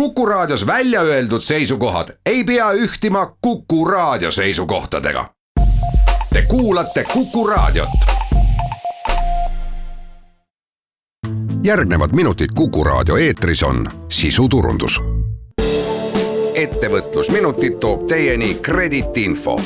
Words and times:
Kuku 0.00 0.26
Raadios 0.26 0.66
välja 0.66 1.00
öeldud 1.00 1.40
seisukohad 1.40 2.08
ei 2.26 2.44
pea 2.44 2.72
ühtima 2.72 3.36
Kuku 3.40 3.84
Raadio 3.84 4.30
seisukohtadega. 4.30 5.30
Te 6.32 6.42
kuulate 6.42 7.04
Kuku 7.04 7.46
Raadiot. 7.46 7.88
järgnevad 11.64 12.10
minutid 12.12 12.46
Kuku 12.54 12.84
Raadio 12.84 13.16
eetris 13.16 13.62
on 13.62 13.90
sisuturundus. 14.08 15.00
ettevõtlusminutid 16.54 17.78
toob 17.78 18.06
teieni 18.06 18.54
Kredit 18.54 19.16
Info 19.16 19.60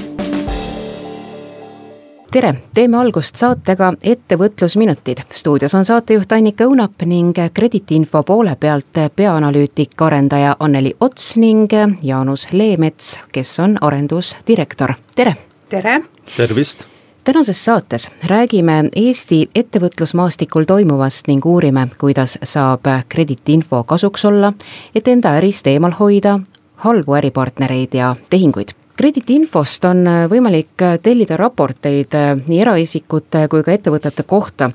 tere, 2.31 2.55
teeme 2.75 2.97
algust 2.97 3.37
saatega 3.37 3.93
Ettevõtlusminutid. 4.03 5.19
stuudios 5.33 5.75
on 5.75 5.85
saatejuht 5.85 6.33
Annika 6.33 6.65
Õunap 6.65 7.03
ning 7.05 7.37
krediitinfo 7.55 8.23
poole 8.23 8.57
pealt 8.61 9.01
peaanalüütik, 9.17 10.03
arendaja 10.03 10.57
Anneli 10.61 10.95
Ots 11.01 11.37
ning 11.37 11.73
Jaanus 12.03 12.47
Leemets, 12.53 13.19
kes 13.33 13.59
on 13.61 13.77
arendusdirektor, 13.81 14.95
tere. 15.17 15.35
tere. 15.69 16.03
tervist 16.37 16.87
tänases 17.25 17.65
saates 17.65 18.11
räägime 18.25 18.89
Eesti 18.97 19.49
ettevõtlusmaastikul 19.55 20.65
toimuvast 20.65 21.27
ning 21.29 21.47
uurime, 21.47 21.89
kuidas 21.99 22.39
saab 22.43 22.87
krediitinfo 23.09 23.85
kasuks 23.85 24.25
olla, 24.25 24.53
et 24.95 25.09
enda 25.09 25.37
ärist 25.39 25.67
eemal 25.67 25.93
hoida 25.99 26.39
halbu 26.77 27.15
äripartnereid 27.15 27.95
ja 27.95 28.15
tehinguid 28.31 28.80
krediidiinfost 29.01 29.85
on 29.89 30.03
äh, 30.07 30.25
võimalik 30.29 30.83
äh, 30.85 30.99
tellida 31.01 31.39
raporteid 31.41 32.13
äh, 32.17 32.35
nii 32.37 32.59
eraisikute 32.61 33.47
kui 33.49 33.63
ka 33.65 33.73
ettevõtete 33.73 34.27
kohta. 34.29 34.71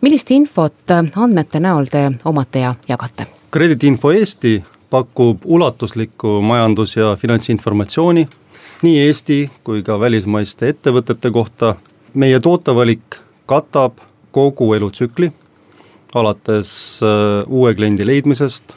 millist 0.00 0.30
infot 0.32 0.94
andmete 0.94 1.60
näol 1.60 1.90
te 1.92 2.06
omate 2.24 2.64
ja 2.64 2.72
jagate? 2.88 3.26
krediidiinfo 3.52 4.12
Eesti 4.16 4.54
pakub 4.90 5.44
ulatuslikku 5.44 6.40
majandus- 6.40 6.96
ja 6.96 7.12
finantsinformatsiooni 7.20 8.26
nii 8.82 8.98
Eesti 9.06 9.38
kui 9.64 9.82
ka 9.82 10.00
välismaiste 10.00 10.72
ettevõtete 10.72 11.30
kohta. 11.30 11.76
meie 12.14 12.40
tootevalik 12.40 13.20
katab 13.46 14.00
kogu 14.32 14.74
elutsükli, 14.74 15.32
alates 16.14 17.00
uue 17.46 17.74
kliendi 17.74 18.06
leidmisest, 18.06 18.72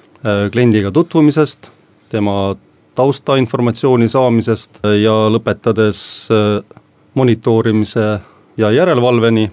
kliendiga 0.51 0.91
tutvumisest, 0.91 1.71
tema 2.09 2.55
taustainformatsiooni 2.99 4.09
saamisest 4.11 4.81
ja 4.99 5.15
lõpetades 5.31 6.01
äh, 6.33 6.59
monitoorimise 7.13 8.19
ja 8.57 8.71
järelevalveni. 8.71 9.51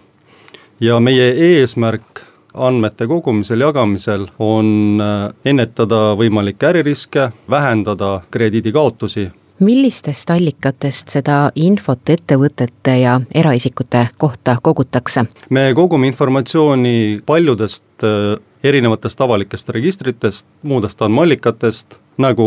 ja 0.81 1.01
meie 1.01 1.31
eesmärk 1.33 2.21
andmete 2.55 3.07
kogumisel, 3.07 3.61
jagamisel 3.61 4.27
on 4.39 5.01
äh, 5.01 5.33
ennetada 5.45 6.17
võimalikke 6.19 6.73
äririske, 6.73 7.31
vähendada 7.51 8.21
krediidikaotusi 8.31 9.31
millistest 9.59 10.31
allikatest 10.31 11.09
seda 11.15 11.37
infot 11.55 12.11
ettevõtete 12.13 12.99
ja 13.01 13.15
eraisikute 13.35 14.09
kohta 14.19 14.59
kogutakse? 14.63 15.25
me 15.51 15.71
kogume 15.75 16.11
informatsiooni 16.11 17.23
paljudest 17.27 18.05
äh, 18.05 18.37
erinevatest 18.65 19.21
avalikest 19.21 19.69
registritest, 19.69 20.47
muudest 20.63 21.03
andmeallikatest, 21.03 21.97
nagu 22.19 22.47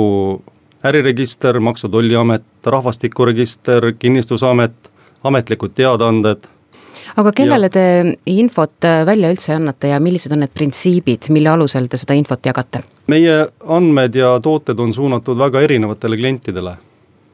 äriregister, 0.83 1.59
Maksu-Tolliamet, 1.59 2.43
Rahvastikuregister, 2.65 3.93
Kinnistusamet, 3.99 4.91
ametlikud 5.23 5.71
teadaanded. 5.75 6.47
aga 7.17 7.31
kellele 7.35 7.65
ja. 7.65 7.69
te 7.69 7.83
infot 8.25 8.85
äh, 8.85 9.05
välja 9.05 9.31
üldse 9.31 9.55
annate 9.55 9.89
ja 9.91 9.99
millised 9.99 10.31
on 10.31 10.39
need 10.43 10.53
printsiibid, 10.53 11.27
mille 11.29 11.49
alusel 11.49 11.89
te 11.91 11.97
seda 11.97 12.15
infot 12.15 12.45
jagate? 12.45 12.83
meie 13.07 13.47
andmed 13.67 14.15
ja 14.15 14.37
tooted 14.43 14.79
on 14.79 14.93
suunatud 14.93 15.37
väga 15.37 15.61
erinevatele 15.61 16.17
klientidele, 16.17 16.77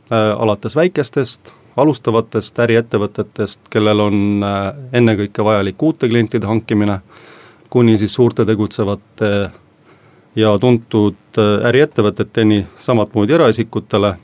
äh, 0.10 0.32
alates 0.42 0.76
väikestest, 0.76 1.54
alustavatest 1.78 2.60
äriettevõtetest, 2.60 3.68
kellel 3.70 4.00
on 4.00 4.44
äh, 4.44 4.72
ennekõike 4.94 5.44
vajalik 5.44 5.84
uute 5.84 6.10
klientide 6.10 6.48
hankimine, 6.48 7.00
kuni 7.70 7.98
siis 7.98 8.14
suurte 8.14 8.46
tegutsevate 8.46 9.32
ja 10.36 10.56
tuntud 10.60 11.40
äh, 11.40 11.68
äriettevõteteni, 11.70 12.66
samamoodi 12.78 13.34
eraisikutele. 13.34 14.16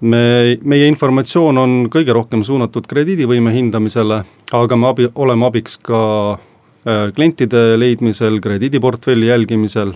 me, 0.00 0.58
meie 0.62 0.86
informatsioon 0.90 1.58
on 1.58 1.74
kõige 1.90 2.12
rohkem 2.12 2.42
suunatud 2.42 2.86
krediidivõime 2.90 3.52
hindamisele, 3.54 4.24
aga 4.52 4.76
me 4.76 4.88
abi, 4.88 5.06
oleme 5.14 5.46
abiks 5.46 5.78
ka 5.78 6.00
äh, 6.32 7.12
klientide 7.14 7.78
leidmisel, 7.78 8.40
krediidiportfelli 8.40 9.26
jälgimisel 9.26 9.92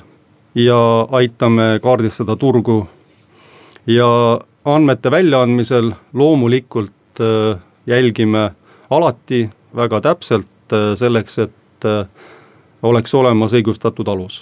ja 0.54 0.78
aitame 1.10 1.80
kaardistada 1.82 2.36
turgu 2.36 2.86
ja 3.86 4.40
andmete 4.64 5.10
väljaandmisel 5.10 5.92
loomulikult 6.14 7.20
äh, 7.20 7.58
jälgime 7.86 8.50
alati 8.90 9.48
väga 9.76 10.00
täpselt 10.00 10.46
selleks, 10.94 11.38
et 11.38 11.84
oleks 12.82 13.14
olemas 13.14 13.52
õigustatud 13.54 14.08
alus 14.08 14.40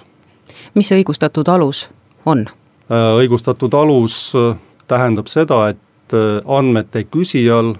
mis 0.74 0.88
see 0.88 1.00
õigustatud 1.00 1.48
alus 1.48 1.88
on? 2.26 2.46
Äh, 2.90 3.10
õigustatud 3.20 3.74
alus 3.74 4.32
äh, 4.36 4.56
tähendab 4.88 5.28
seda, 5.32 5.68
et 5.72 6.16
äh, 6.16 6.40
andmete 6.46 7.04
küsijal 7.04 7.74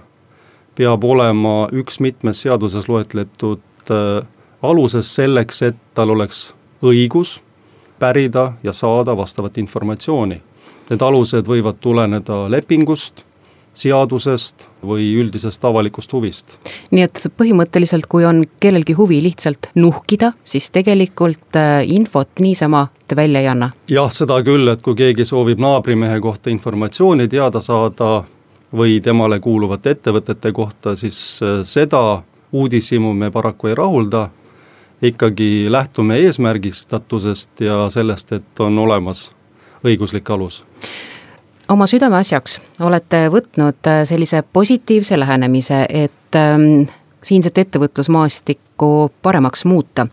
peab 0.75 1.03
olema 1.03 1.69
üks 1.71 2.01
mitmes 2.03 2.41
seaduses 2.43 2.89
loetletud 2.89 3.61
aluses 4.65 5.07
selleks, 5.15 5.61
et 5.61 5.77
tal 5.93 6.09
oleks 6.11 6.49
õigus 6.83 7.37
pärida 7.99 8.53
ja 8.63 8.73
saada 8.73 9.15
vastavat 9.17 9.57
informatsiooni. 9.61 10.41
Need 10.89 11.01
alused 11.01 11.47
võivad 11.47 11.79
tuleneda 11.81 12.41
lepingust 12.51 13.23
seadusest 13.73 14.67
või 14.85 15.07
üldisest 15.19 15.65
avalikust 15.65 16.13
huvist. 16.13 16.57
nii 16.91 17.05
et 17.05 17.21
põhimõtteliselt, 17.37 18.07
kui 18.09 18.25
on 18.25 18.43
kellelgi 18.59 18.93
huvi 18.97 19.21
lihtsalt 19.23 19.71
nuhkida, 19.75 20.31
siis 20.43 20.69
tegelikult 20.75 21.57
äh, 21.59 21.81
infot 21.87 22.29
niisama 22.39 22.87
te 23.07 23.15
välja 23.15 23.41
ei 23.41 23.49
anna? 23.51 23.71
jah, 23.89 24.11
seda 24.11 24.41
küll, 24.43 24.67
et 24.71 24.81
kui 24.85 24.95
keegi 24.95 25.25
soovib 25.25 25.61
naabrimehe 25.63 26.19
kohta 26.19 26.49
informatsiooni 26.53 27.27
teada 27.31 27.61
saada 27.61 28.23
või 28.75 28.99
temale 29.01 29.39
kuuluvate 29.39 29.95
ettevõtete 29.95 30.51
kohta, 30.51 30.95
siis 30.95 31.19
äh, 31.43 31.61
seda 31.63 32.23
uudishimu 32.51 33.13
me 33.13 33.31
paraku 33.31 33.67
ei 33.71 33.75
rahulda, 33.75 34.29
ikkagi 35.01 35.67
lähtume 35.69 36.17
eesmärgistatusest 36.23 37.61
ja 37.67 37.89
sellest, 37.89 38.31
et 38.31 38.63
on 38.63 38.79
olemas 38.79 39.27
õiguslik 39.85 40.29
alus 40.33 40.63
oma 41.69 41.87
südameasjaks 41.89 42.59
olete 42.85 43.25
võtnud 43.33 43.87
äh, 43.89 44.03
sellise 44.07 44.43
positiivse 44.53 45.19
lähenemise, 45.19 45.85
et 45.89 46.37
ähm, 46.37 46.85
siinset 47.23 47.57
ettevõtlusmaastikku 47.57 49.11
paremaks 49.21 49.65
muuta. 49.65 50.07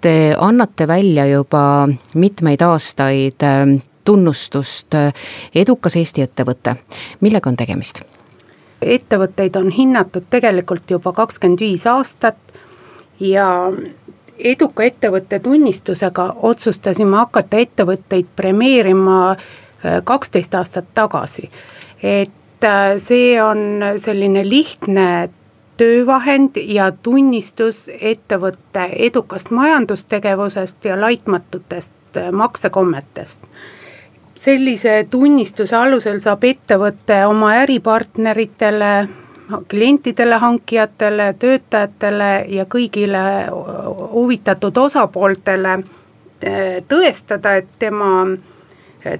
Te 0.00 0.34
annate 0.38 0.88
välja 0.88 1.26
juba 1.26 1.88
mitmeid 2.14 2.62
aastaid 2.62 3.46
ähm, 3.46 3.78
tunnustust 4.04 4.94
äh, 4.94 5.12
edukas 5.54 5.96
Eesti 5.96 6.22
ettevõte, 6.26 6.76
millega 7.20 7.50
on 7.50 7.56
tegemist? 7.56 8.02
ettevõtteid 8.82 9.56
on 9.58 9.72
hinnatud 9.74 10.28
tegelikult 10.30 10.90
juba 10.90 11.10
kakskümmend 11.12 11.58
viis 11.60 11.86
aastat 11.90 12.36
ja 13.20 13.72
eduka 14.38 14.84
ettevõtte 14.86 15.40
tunnistusega 15.42 16.28
otsustasime 16.46 17.16
hakata 17.16 17.58
ettevõtteid 17.58 18.28
premeerima 18.36 19.34
kaksteist 20.04 20.54
aastat 20.54 20.84
tagasi. 20.94 21.50
et 22.02 22.64
äh, 22.64 22.96
see 22.96 23.42
on 23.42 23.58
selline 23.96 24.48
lihtne 24.48 25.30
töövahend 25.78 26.56
ja 26.56 26.90
tunnistus 26.92 27.86
ettevõtte 28.00 28.88
edukast 29.08 29.50
majandustegevusest 29.50 30.84
ja 30.84 31.00
laitmatutest 31.00 32.16
äh, 32.16 32.32
maksekommetest. 32.32 33.40
sellise 34.38 35.06
tunnistuse 35.10 35.76
alusel 35.76 36.20
saab 36.22 36.44
ettevõte 36.44 37.24
oma 37.26 37.52
äripartneritele, 37.64 39.08
klientidele, 39.68 40.38
hankijatele, 40.38 41.32
töötajatele 41.38 42.44
ja 42.48 42.64
kõigile 42.64 43.22
huvitatud 44.12 44.76
osapooltele 44.76 45.72
äh, 45.72 46.78
tõestada, 46.88 47.56
et 47.56 47.68
tema 47.78 48.26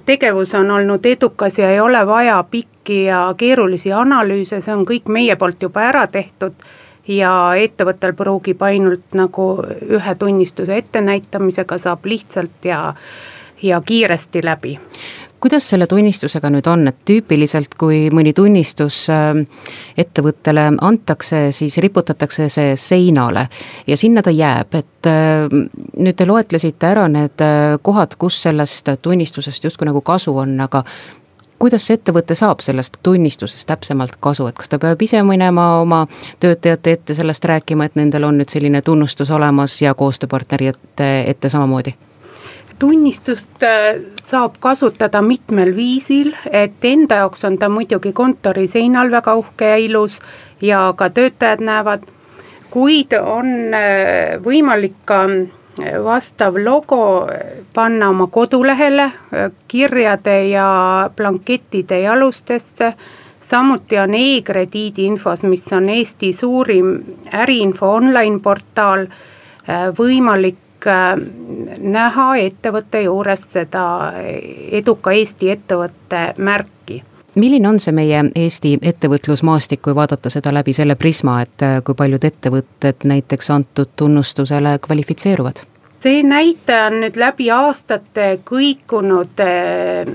tegevus 0.05 0.53
on 0.55 0.71
olnud 0.71 1.05
edukas 1.05 1.59
ja 1.59 1.71
ei 1.71 1.79
ole 1.79 2.07
vaja 2.07 2.43
pikki 2.51 3.03
ja 3.03 3.33
keerulisi 3.37 3.93
analüüse, 3.93 4.61
see 4.61 4.75
on 4.75 4.85
kõik 4.85 5.07
meie 5.07 5.35
poolt 5.35 5.61
juba 5.61 5.87
ära 5.89 6.05
tehtud 6.07 6.53
ja 7.07 7.31
ettevõttel 7.57 8.13
pruugib 8.13 8.61
ainult 8.61 9.17
nagu 9.17 9.49
ühe 9.89 10.15
tunnistuse 10.15 10.77
ettenäitamisega 10.77 11.77
saab 11.77 12.05
lihtsalt 12.05 12.65
ja, 12.65 12.93
ja 13.61 13.81
kiiresti 13.81 14.43
läbi 14.45 14.77
kuidas 15.39 15.69
selle 15.69 15.87
tunnistusega 15.87 16.49
nüüd 16.51 16.67
on, 16.67 16.87
et 16.91 16.97
tüüpiliselt, 17.07 17.75
kui 17.79 18.07
mõni 18.13 18.33
tunnistus 18.35 19.01
äh, 19.13 19.39
ettevõttele 19.97 20.65
antakse, 20.81 21.49
siis 21.55 21.77
riputatakse 21.83 22.49
see 22.51 22.73
seinale 22.79 23.47
ja 23.87 23.97
sinna 23.97 24.23
ta 24.25 24.33
jääb, 24.35 24.75
et 24.79 25.09
äh, 25.09 25.47
nüüd 25.97 26.17
te 26.19 26.27
loetlesite 26.27 26.91
ära 26.91 27.07
need 27.11 27.45
äh, 27.45 27.77
kohad, 27.81 28.17
kus 28.19 28.41
sellest 28.47 28.91
tunnistusest 29.01 29.63
justkui 29.63 29.89
nagu 29.89 30.01
kasu 30.01 30.35
on, 30.37 30.57
aga 30.65 30.83
kuidas 31.59 31.87
see 31.87 31.97
ettevõte 31.99 32.35
saab 32.39 32.63
sellest 32.63 32.99
tunnistusest 33.03 33.67
täpsemalt 33.67 34.19
kasu, 34.23 34.47
et 34.47 34.57
kas 34.59 34.71
ta 34.71 34.79
peab 34.79 35.01
ise 35.03 35.21
minema 35.27 35.71
oma 35.81 36.05
töötajate 36.39 36.95
ette 36.97 37.15
sellest 37.15 37.45
rääkima, 37.45 37.89
et 37.89 37.97
nendel 37.99 38.27
on 38.27 38.39
nüüd 38.39 38.51
selline 38.51 38.81
tunnustus 38.81 39.31
olemas 39.31 39.81
ja 39.81 39.95
koostööpartnerite 39.95 41.11
ette 41.27 41.51
samamoodi? 41.51 41.95
Tunnistust 42.79 43.63
äh, 43.63 44.01
saab 44.25 44.55
kasutada 44.59 45.21
mitmel 45.21 45.75
viisil, 45.75 46.33
et 46.51 46.85
enda 46.87 47.21
jaoks 47.23 47.45
on 47.45 47.57
ta 47.59 47.69
muidugi 47.69 48.13
kontori 48.15 48.67
seinal 48.71 49.11
väga 49.11 49.35
uhke 49.39 49.69
ja 49.73 49.77
ilus 49.77 50.19
ja 50.61 50.81
ka 50.97 51.09
töötajad 51.09 51.63
näevad, 51.65 52.05
kuid 52.71 53.15
on 53.19 53.73
äh, 53.75 54.37
võimalik 54.43 54.95
ka 55.05 55.25
äh, 55.27 55.97
vastav 56.03 56.57
logo 56.57 57.01
panna 57.73 58.09
oma 58.09 58.27
kodulehele, 58.27 59.11
kirjade 59.67 60.37
ja 60.49 60.69
blankettide 61.15 61.99
jalustesse, 62.01 62.93
samuti 63.49 63.99
on 63.99 64.15
e-krediidi 64.15 65.05
infos, 65.09 65.43
mis 65.43 65.67
on 65.73 65.89
Eesti 65.89 66.31
suurim 66.33 66.95
äriinfo 67.33 67.91
online 67.97 68.39
portaal, 68.43 69.07
võimalik 69.97 70.57
näha 71.79 72.27
ettevõtte 72.37 73.01
juures 73.01 73.43
seda 73.51 73.83
eduka 74.71 75.11
Eesti 75.11 75.51
ettevõtte 75.51 76.21
märki 76.37 77.03
milline 77.35 77.69
on 77.69 77.79
see 77.79 77.93
meie 77.95 78.23
Eesti 78.35 78.77
ettevõtlusmaastik, 78.81 79.81
kui 79.81 79.95
vaadata 79.95 80.29
seda 80.33 80.53
läbi 80.53 80.73
selle 80.73 80.95
prisma, 80.99 81.41
et 81.45 81.65
äh, 81.65 81.79
kui 81.85 81.95
paljud 81.95 82.23
ettevõtted 82.23 83.05
näiteks 83.09 83.51
antud 83.55 83.95
tunnustusele 83.95 84.79
kvalifitseeruvad? 84.85 85.65
see 85.99 86.21
näitaja 86.23 86.85
on 86.87 87.01
nüüd 87.03 87.17
läbi 87.19 87.49
aastate 87.51 88.27
kõikunud, 88.47 89.41
äh, 89.43 90.11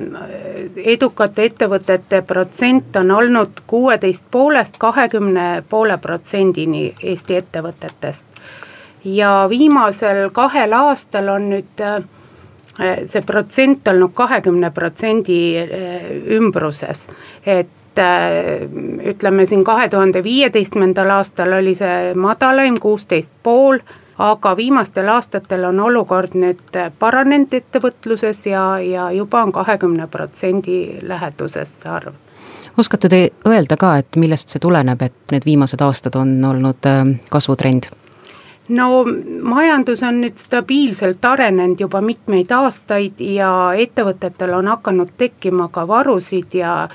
edukate 0.95 1.45
ettevõtete 1.51 2.23
protsent 2.23 2.97
on 2.97 3.11
olnud 3.11 3.65
kuueteist 3.67 4.25
poolest 4.31 4.79
kahekümne 4.79 5.63
poole 5.69 5.99
protsendini 5.99 6.93
Eesti 7.03 7.37
ettevõtetest 7.37 8.27
ja 9.05 9.47
viimasel 9.49 10.31
kahel 10.33 10.73
aastal 10.73 11.29
on 11.29 11.49
nüüd 11.53 11.81
äh, 11.81 12.03
see 13.05 13.23
protsent 13.27 13.89
olnud 13.89 14.15
kahekümne 14.15 14.71
protsendi 14.75 15.41
äh, 15.59 16.06
ümbruses, 16.37 17.06
et 17.47 17.99
äh, 17.99 18.65
ütleme 19.05 19.47
siin 19.47 19.65
kahe 19.65 19.89
tuhande 19.89 20.25
viieteistkümnendal 20.25 21.11
aastal 21.19 21.53
oli 21.61 21.75
see 21.75 22.15
madalaim, 22.15 22.81
kuusteist 22.81 23.35
pool, 23.43 23.79
aga 24.19 24.56
viimastel 24.56 25.09
aastatel 25.11 25.65
on 25.69 25.81
olukord 25.81 26.37
nüüd 26.39 26.77
paranenud 26.99 27.55
ettevõtluses 27.55 28.45
ja, 28.47 28.67
ja 28.79 29.09
juba 29.12 29.43
on 29.43 29.53
kahekümne 29.53 30.06
protsendi 30.06 31.01
läheduses 31.03 31.81
see 31.83 31.91
arv 31.91 32.21
oskate 32.79 33.09
te 33.09 33.19
öelda 33.47 33.77
ka, 33.79 33.97
et 34.03 34.17
millest 34.19 34.51
see 34.51 34.62
tuleneb, 34.62 35.03
et 35.03 35.35
need 35.35 35.45
viimased 35.47 35.83
aastad 35.83 36.17
on 36.19 36.33
olnud 36.45 36.89
kasvutrend? 37.31 37.87
No 38.69 39.05
majandus 39.43 40.03
on 40.03 40.23
nüüd 40.25 40.39
stabiilselt 40.41 41.25
arenenud 41.25 41.81
juba 41.81 42.01
mitmeid 42.01 42.53
aastaid 42.53 43.21
ja 43.21 43.51
ettevõtetel 43.77 44.55
on 44.57 44.73
hakanud 44.73 45.13
tekkima 45.19 45.69
ka 45.73 45.89
varusid 45.89 46.55
ja 46.55 46.89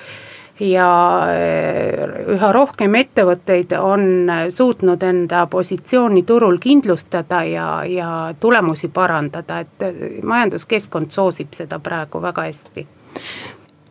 ja 0.60 0.88
eh, 1.32 2.02
üha 2.36 2.52
rohkem 2.52 2.96
ettevõtteid 3.00 3.72
on 3.80 4.32
suutnud 4.52 5.04
enda 5.04 5.46
positsiooni 5.48 6.24
turul 6.28 6.58
kindlustada 6.60 7.44
ja, 7.48 7.68
ja 7.88 8.10
tulemusi 8.40 8.90
parandada, 8.92 9.62
et 9.64 10.24
majanduskeskkond 10.24 11.16
soosib 11.16 11.56
seda 11.56 11.80
praegu 11.80 12.22
väga 12.22 12.50
hästi 12.50 12.88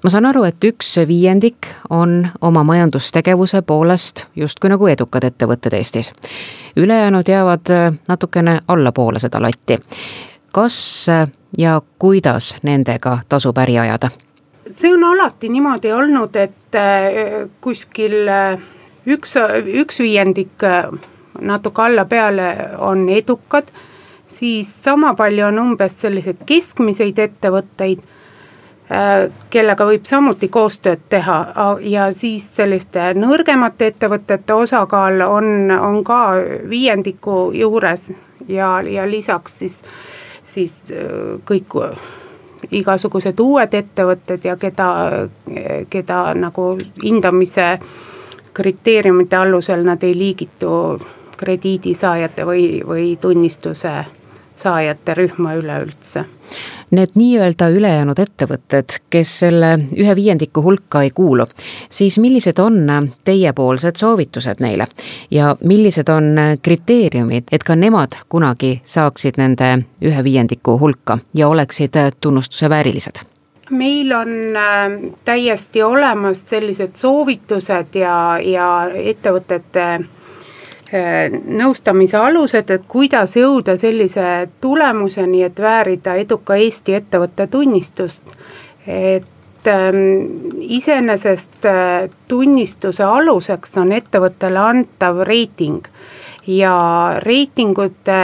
ma 0.04 0.10
saan 0.10 0.26
aru, 0.26 0.44
et 0.46 0.64
üks 0.64 0.96
viiendik 1.08 1.68
on 1.90 2.28
oma 2.40 2.62
majandustegevuse 2.64 3.62
poolest 3.62 4.24
justkui 4.36 4.70
nagu 4.70 4.86
edukad 4.86 5.24
ettevõtted 5.24 5.74
Eestis. 5.74 6.12
ülejäänud 6.76 7.28
jäävad 7.28 7.70
äh, 7.70 7.94
natukene 8.08 8.60
allapoole 8.68 9.18
seda 9.18 9.42
latti. 9.42 9.78
kas 10.52 11.06
äh, 11.08 11.28
ja 11.58 11.82
kuidas 11.98 12.56
nendega 12.62 13.18
tasub 13.28 13.58
äri 13.58 13.78
ajada? 13.78 14.10
see 14.70 14.94
on 14.94 15.04
alati 15.04 15.48
niimoodi 15.48 15.92
olnud, 15.92 16.36
et 16.36 16.74
äh, 16.74 17.48
kuskil 17.60 18.30
üks, 19.06 19.34
üks 19.66 19.98
viiendik 19.98 20.62
natuke 21.40 21.82
alla-peale 21.82 22.56
on 22.78 23.08
edukad, 23.08 23.68
siis 24.28 24.82
sama 24.84 25.14
palju 25.14 25.46
on 25.46 25.58
umbes 25.58 26.00
selliseid 26.00 26.44
keskmiseid 26.46 27.18
ettevõtteid 27.18 28.02
kellega 29.50 29.84
võib 29.84 30.06
samuti 30.08 30.48
koostööd 30.48 31.02
teha 31.12 31.38
ja 31.84 32.06
siis 32.16 32.46
selliste 32.56 33.10
nõrgemate 33.14 33.90
ettevõtete 33.92 34.54
osakaal 34.54 35.20
on, 35.26 35.70
on 35.70 36.00
ka 36.04 36.20
viiendiku 36.70 37.50
juures 37.52 38.08
ja, 38.48 38.78
ja 38.80 39.04
lisaks 39.10 39.58
siis, 39.58 39.76
siis 40.44 40.72
äh, 40.88 41.36
kõik 41.44 41.76
igasugused 42.72 43.40
uued 43.40 43.74
ettevõtted 43.74 44.44
ja 44.44 44.56
keda, 44.56 44.88
keda 45.90 46.22
nagu 46.34 46.70
hindamise 47.04 47.78
kriteeriumite 48.56 49.36
alusel 49.36 49.84
nad 49.86 50.02
ei 50.02 50.16
liigitu 50.18 50.72
krediidisaajate 51.38 52.46
või, 52.46 52.64
või 52.86 53.12
tunnistuse 53.20 53.92
saajate 54.58 55.14
rühma 55.14 55.54
üleüldse. 55.58 56.24
Need 56.90 57.16
nii-öelda 57.20 57.68
ülejäänud 57.68 58.18
ettevõtted, 58.18 58.94
kes 59.12 59.32
selle 59.42 59.74
ühe 59.92 60.14
viiendiku 60.16 60.62
hulka 60.64 61.02
ei 61.04 61.10
kuulu, 61.14 61.44
siis 61.92 62.16
millised 62.18 62.58
on 62.64 62.78
teiepoolsed 63.28 64.00
soovitused 64.00 64.62
neile 64.64 64.88
ja 65.30 65.54
millised 65.60 66.08
on 66.08 66.32
kriteeriumid, 66.62 67.52
et 67.52 67.64
ka 67.64 67.76
nemad 67.76 68.16
kunagi 68.28 68.78
saaksid 68.84 69.36
nende 69.36 69.74
ühe 70.00 70.24
viiendiku 70.24 70.78
hulka 70.80 71.18
ja 71.34 71.48
oleksid 71.48 72.00
tunnustuse 72.20 72.70
väärilised? 72.70 73.26
meil 73.70 74.12
on 74.12 74.56
äh, 74.56 75.12
täiesti 75.24 75.82
olemas 75.82 76.42
sellised 76.46 76.96
soovitused 76.96 77.94
ja, 78.00 78.38
ja 78.40 78.68
ettevõtete 78.94 79.88
nõustamise 80.92 82.16
alused, 82.16 82.70
et 82.70 82.84
kuidas 82.88 83.36
jõuda 83.36 83.76
sellise 83.76 84.48
tulemuseni, 84.60 85.42
et 85.44 85.60
väärida 85.60 86.14
eduka 86.16 86.56
Eesti 86.56 86.94
ettevõtte 86.94 87.46
tunnistust. 87.46 88.22
et 88.86 89.66
ähm, 89.66 90.48
iseenesest 90.58 91.66
äh, 91.66 92.08
tunnistuse 92.28 93.04
aluseks 93.04 93.76
on 93.76 93.92
ettevõttele 93.92 94.58
antav 94.58 95.20
reiting 95.28 95.84
ja 96.48 96.74
reitingute 97.20 98.20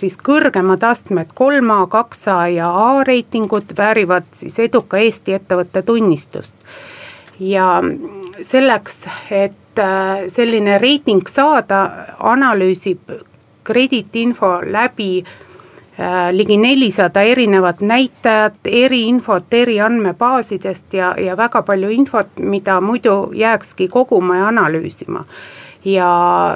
siis 0.00 0.16
kõrgemad 0.16 0.84
astmed, 0.88 1.34
kolm 1.36 1.70
A, 1.70 1.82
kaks 1.86 2.24
A 2.32 2.38
ja 2.48 2.70
A 2.72 3.04
reitingud 3.04 3.76
väärivad 3.76 4.30
siis 4.32 4.58
eduka 4.64 4.96
Eesti 4.96 5.36
ettevõtte 5.36 5.82
tunnistust. 5.82 6.54
ja 7.40 7.82
selleks, 8.42 8.96
et 9.30 9.67
Äh, 9.78 10.28
selline 10.28 10.78
reiting 10.78 11.22
saada, 11.30 11.90
analüüsib 12.18 13.12
krediitinfo 13.64 14.48
läbi 14.66 15.22
äh, 15.22 16.32
ligi 16.32 16.56
nelisada 16.56 17.22
erinevat 17.22 17.80
näitajat, 17.80 18.56
eriinfot 18.64 19.54
eri 19.54 19.76
andmebaasidest 19.80 20.94
ja, 20.98 21.12
ja 21.20 21.36
väga 21.36 21.62
palju 21.62 21.92
infot, 21.94 22.40
mida 22.40 22.80
muidu 22.80 23.30
jääkski 23.34 23.88
koguma 23.88 24.36
ja 24.36 24.48
analüüsima. 24.48 25.24
ja, 25.84 26.10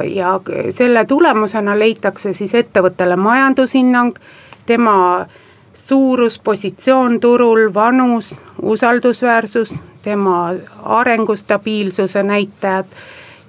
ja 0.05 0.41
selle 0.71 1.05
tulemusena 1.05 1.79
leitakse 1.79 2.33
siis 2.33 2.55
ettevõttele 2.55 3.17
majandushinnang, 3.17 4.19
tema 4.67 5.27
suurus, 5.75 6.39
positsioon 6.39 7.21
turul, 7.21 7.69
vanus, 7.75 8.35
usaldusväärsus, 8.63 9.75
tema 10.03 10.51
arengustabiilsuse 10.83 12.23
näitajad. 12.23 12.87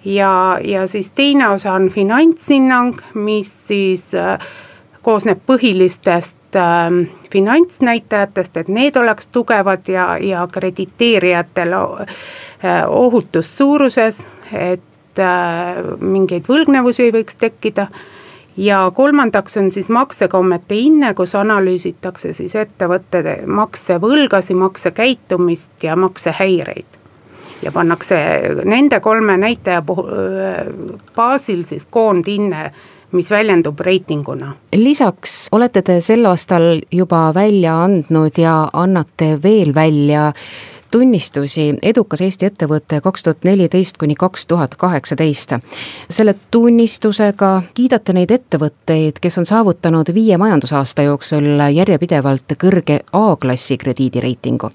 Ja, 0.06 0.60
ja 0.64 0.88
siis 0.88 1.12
teine 1.12 1.48
osa 1.50 1.74
on 1.74 1.90
finantshinnang, 1.90 2.98
mis 3.14 3.54
siis 3.68 4.16
äh, 4.16 4.40
koosneb 5.04 5.40
põhilistest 5.46 6.56
äh, 6.56 6.92
finantsnäitajatest, 7.32 8.58
et 8.58 8.68
need 8.68 8.96
oleks 8.96 9.28
tugevad 9.28 9.88
ja, 9.88 10.18
ja 10.22 10.48
krediteerijatel 10.52 11.74
äh, 11.74 12.08
ohutus 12.88 13.58
suuruses, 13.58 14.26
et 14.52 15.20
äh, 15.20 15.84
mingeid 16.00 16.48
võlgnevusi 16.50 17.08
ei 17.08 17.16
võiks 17.16 17.40
tekkida 17.40 17.88
ja 18.58 18.92
kolmandaks 18.96 19.58
on 19.58 19.72
siis 19.72 19.90
maksekommete 19.90 20.76
hinne, 20.76 21.14
kus 21.14 21.36
analüüsitakse 21.36 22.34
siis 22.34 22.56
ettevõtete 22.56 23.44
maksevõlgasi, 23.48 24.54
maksekäitumist 24.54 25.84
ja 25.84 25.96
maksehäireid. 25.96 27.00
ja 27.64 27.72
pannakse 27.72 28.18
nende 28.66 29.00
kolme 29.00 29.38
näitaja 29.38 29.82
puhul, 29.82 30.10
baasil 31.16 31.64
siis 31.64 31.86
koondhinne 31.86 32.72
mis 33.14 33.32
väljendub 33.32 33.80
reitinguna. 33.80 34.54
lisaks 34.76 35.48
olete 35.52 35.82
te 35.82 36.02
sel 36.02 36.26
aastal 36.26 36.82
juba 36.92 37.32
välja 37.34 37.76
andnud 37.84 38.38
ja 38.38 38.70
annate 38.74 39.38
veel 39.44 39.74
välja 39.76 40.32
tunnistusi 40.94 41.74
Edukas 41.82 42.22
Eesti 42.22 42.46
ettevõte 42.46 43.00
kaks 43.02 43.26
tuhat 43.26 43.48
neliteist 43.48 43.98
kuni 43.98 44.16
kaks 44.16 44.46
tuhat 44.46 44.76
kaheksateist. 44.78 45.56
selle 46.10 46.36
tunnistusega 46.52 47.50
kiidate 47.74 48.14
neid 48.14 48.32
ettevõtteid, 48.32 49.18
kes 49.22 49.38
on 49.42 49.50
saavutanud 49.50 50.14
viie 50.14 50.38
majandusaasta 50.38 51.08
jooksul 51.10 51.50
järjepidevalt 51.74 52.54
kõrge 52.66 53.00
A-klassi 53.12 53.78
krediidireitingu. 53.78 54.70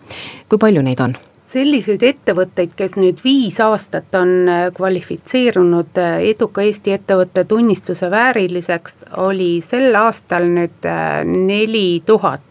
kui 0.49 0.59
palju 0.59 0.83
neid 0.83 1.01
on? 1.01 1.15
selliseid 1.49 2.03
ettevõtteid, 2.03 2.75
kes 2.77 2.97
nüüd 2.97 3.23
viis 3.25 3.61
aastat 3.61 4.15
on 4.15 4.51
kvalifitseerunud 4.75 6.03
eduka 6.21 6.67
Eesti 6.67 6.93
ettevõtte 6.99 7.45
tunnistuse 7.45 8.11
vääriliseks, 8.11 8.95
oli 9.17 9.63
sel 9.65 9.95
aastal 9.95 10.51
nüüd 10.51 10.91
neli 11.25 12.03
tuhat 12.07 12.43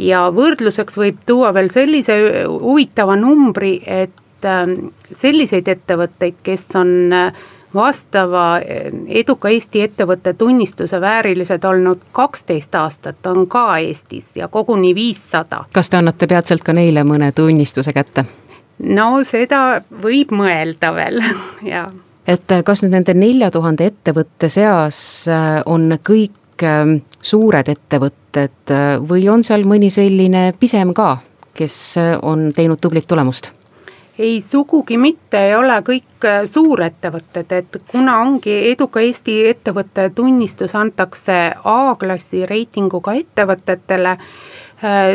ja 0.00 0.24
võrdluseks 0.34 0.98
võib 0.98 1.22
tuua 1.26 1.52
veel 1.54 1.70
sellise 1.72 2.16
huvitava 2.48 3.16
numbri, 3.20 3.78
et 3.86 4.46
ähm, 4.48 4.90
selliseid 5.12 5.68
ettevõtteid, 5.68 6.40
kes 6.46 6.66
on 6.80 6.92
äh, 7.12 7.40
vastava 7.74 8.44
äh, 8.58 8.90
eduka 9.20 9.52
Eesti 9.52 9.84
ettevõtte 9.86 10.34
tunnistuse 10.34 11.00
väärilised 11.00 11.64
olnud 11.64 12.04
kaksteist 12.16 12.74
aastat, 12.74 13.26
on 13.26 13.46
ka 13.50 13.78
Eestis 13.78 14.32
ja 14.36 14.48
koguni 14.48 14.94
viissada. 14.94 15.64
kas 15.72 15.90
te 15.90 16.00
annate 16.00 16.26
peatselt 16.26 16.64
ka 16.66 16.76
neile 16.76 17.04
mõne 17.04 17.32
tunnistuse 17.32 17.92
kätte? 17.92 18.24
no 18.78 19.10
seda 19.24 19.82
võib 20.02 20.32
mõelda 20.32 20.94
veel, 20.94 21.22
jaa 21.74 21.90
et 22.26 22.52
äh, 22.52 22.64
kas 22.64 22.84
nüüd 22.84 22.94
nende 22.94 23.14
nelja 23.14 23.50
tuhande 23.50 23.90
ettevõtte 23.90 24.48
seas 24.48 25.26
on 25.66 25.96
kõik 26.06 26.39
Ähm, 26.66 26.98
suured 27.22 27.68
ettevõtted 27.68 28.72
äh, 28.72 28.98
või 29.00 29.28
on 29.28 29.44
seal 29.44 29.64
mõni 29.68 29.90
selline 29.92 30.50
pisem 30.60 30.94
ka, 30.96 31.16
kes 31.56 31.80
äh, 32.00 32.12
on 32.22 32.50
teinud 32.56 32.80
tublit 32.80 33.08
tulemust? 33.08 33.52
ei, 34.20 34.42
sugugi 34.42 34.98
mitte 35.00 35.38
ei 35.48 35.54
ole 35.56 35.78
kõik 35.84 36.26
äh, 36.28 36.42
suurettevõtted, 36.44 37.52
et 37.56 37.76
kuna 37.88 38.18
ongi 38.20 38.52
eduka 38.72 39.00
Eesti 39.00 39.38
ettevõtte 39.48 40.10
tunnistus 40.14 40.74
antakse 40.76 41.38
A-klassi 41.64 42.44
reitinguga 42.46 43.14
ettevõtetele 43.16 44.16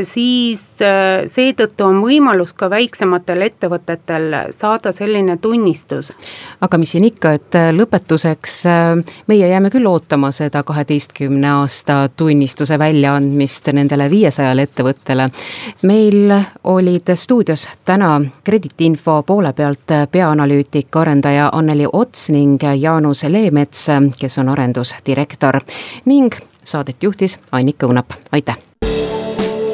siis 0.03 0.61
äh, 0.81 1.25
seetõttu 1.25 1.85
on 1.87 2.01
võimalus 2.03 2.53
ka 2.53 2.69
väiksematel 2.69 3.41
ettevõtetel 3.47 4.35
saada 4.53 4.91
selline 4.93 5.37
tunnistus. 5.41 6.11
aga 6.61 6.77
mis 6.77 6.91
siin 6.91 7.07
ikka, 7.09 7.31
et 7.39 7.57
äh, 7.57 7.71
lõpetuseks 7.73 8.57
meie 9.27 9.47
jääme 9.47 9.69
küll 9.73 9.87
ootama 9.89 10.31
seda 10.31 10.63
kaheteistkümne 10.63 11.49
aasta 11.49 12.09
tunnistuse 12.17 12.79
väljaandmist 12.79 13.71
nendele 13.73 14.09
viiesajale 14.09 14.67
ettevõttele. 14.69 15.29
meil 15.81 16.33
olid 16.63 17.15
stuudios 17.15 17.67
täna 17.85 18.21
krediitinfo 18.43 19.23
poole 19.23 19.53
pealt 19.53 19.91
peaanalüütik, 20.11 20.95
arendaja 20.95 21.49
Anneli 21.53 21.87
Ots 21.93 22.29
ning 22.29 22.61
Jaanus 22.79 23.23
Leemets, 23.23 23.87
kes 24.19 24.37
on 24.37 24.49
arendusdirektor 24.49 25.59
ning 26.05 26.35
saadet 26.63 27.03
juhtis 27.03 27.39
Annika 27.51 27.87
Õunap, 27.87 28.13
aitäh! 28.31 28.57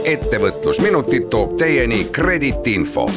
Ettevõtlusminutid 0.06 1.30
toob 1.30 1.58
teieni 1.58 2.06
Kredit 2.12 2.68
info 2.68 3.10